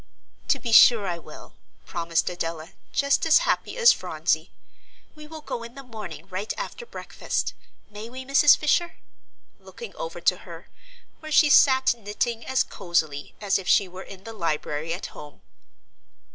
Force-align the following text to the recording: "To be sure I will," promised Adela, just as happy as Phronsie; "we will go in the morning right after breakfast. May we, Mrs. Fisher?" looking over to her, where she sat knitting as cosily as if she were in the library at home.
"To 0.47 0.57
be 0.57 0.71
sure 0.71 1.05
I 1.07 1.19
will," 1.19 1.57
promised 1.85 2.27
Adela, 2.27 2.71
just 2.91 3.23
as 3.27 3.37
happy 3.45 3.77
as 3.77 3.93
Phronsie; 3.93 4.49
"we 5.13 5.27
will 5.27 5.41
go 5.41 5.61
in 5.61 5.75
the 5.75 5.83
morning 5.83 6.25
right 6.29 6.51
after 6.57 6.87
breakfast. 6.87 7.53
May 7.87 8.09
we, 8.09 8.25
Mrs. 8.25 8.57
Fisher?" 8.57 8.95
looking 9.59 9.95
over 9.95 10.19
to 10.19 10.37
her, 10.37 10.69
where 11.19 11.31
she 11.31 11.51
sat 11.51 11.93
knitting 11.95 12.43
as 12.47 12.63
cosily 12.63 13.35
as 13.39 13.59
if 13.59 13.67
she 13.67 13.87
were 13.87 14.01
in 14.01 14.23
the 14.23 14.33
library 14.33 14.91
at 14.91 15.05
home. 15.13 15.43